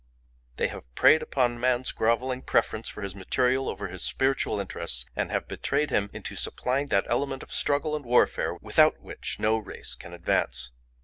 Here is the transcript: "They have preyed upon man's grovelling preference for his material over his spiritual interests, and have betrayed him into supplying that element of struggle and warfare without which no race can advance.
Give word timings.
"They 0.55 0.67
have 0.69 0.91
preyed 0.95 1.21
upon 1.21 1.59
man's 1.59 1.91
grovelling 1.91 2.41
preference 2.41 2.89
for 2.89 3.03
his 3.03 3.13
material 3.13 3.69
over 3.69 3.87
his 3.87 4.01
spiritual 4.01 4.59
interests, 4.59 5.05
and 5.15 5.29
have 5.29 5.47
betrayed 5.47 5.91
him 5.91 6.09
into 6.11 6.35
supplying 6.35 6.87
that 6.87 7.05
element 7.07 7.43
of 7.43 7.53
struggle 7.53 7.95
and 7.95 8.03
warfare 8.03 8.55
without 8.55 8.99
which 8.99 9.39
no 9.39 9.59
race 9.59 9.93
can 9.93 10.11
advance. 10.11 10.71